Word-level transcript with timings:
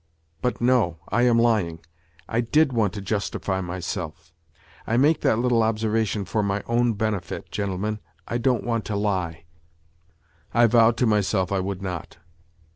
But, 0.41 0.59
no! 0.59 0.97
I 1.09 1.21
am 1.27 1.37
lying. 1.37 1.77
I 2.27 2.41
did 2.41 2.73
want 2.73 2.91
to 2.93 3.01
justify 3.01 3.61
myself, 3.61 4.33
i 4.87 4.97
make 4.97 5.21
that 5.21 5.37
little 5.37 5.61
observation 5.61 6.25
for 6.25 6.41
my 6.41 6.63
own 6.65 6.93
benefit, 6.93 7.51
gentlemen. 7.51 7.99
I 8.27 8.39
don't 8.39 8.63
want 8.63 8.83
to 8.85 8.95
lie. 8.95 9.43
I 10.55 10.65
vowed 10.65 10.97
to 10.97 11.05
myself 11.05 11.51
I 11.51 11.59
would 11.59 11.83
not. 11.83 12.17